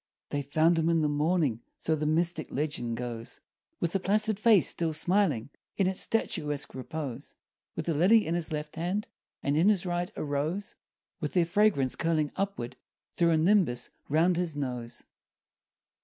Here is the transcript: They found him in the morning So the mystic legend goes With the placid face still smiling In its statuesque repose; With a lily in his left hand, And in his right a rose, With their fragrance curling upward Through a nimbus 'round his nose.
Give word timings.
They 0.29 0.41
found 0.41 0.79
him 0.79 0.89
in 0.89 1.01
the 1.01 1.07
morning 1.07 1.61
So 1.77 1.95
the 1.95 2.07
mystic 2.07 2.51
legend 2.51 2.97
goes 2.97 3.39
With 3.79 3.91
the 3.91 3.99
placid 3.99 4.39
face 4.39 4.67
still 4.67 4.93
smiling 4.93 5.51
In 5.77 5.85
its 5.85 6.01
statuesque 6.01 6.73
repose; 6.73 7.35
With 7.75 7.87
a 7.87 7.93
lily 7.93 8.25
in 8.25 8.33
his 8.33 8.51
left 8.51 8.77
hand, 8.77 9.07
And 9.43 9.55
in 9.55 9.69
his 9.69 9.85
right 9.85 10.11
a 10.15 10.23
rose, 10.23 10.73
With 11.19 11.33
their 11.33 11.45
fragrance 11.45 11.95
curling 11.95 12.31
upward 12.35 12.77
Through 13.13 13.29
a 13.29 13.37
nimbus 13.37 13.91
'round 14.09 14.37
his 14.37 14.55
nose. 14.55 15.03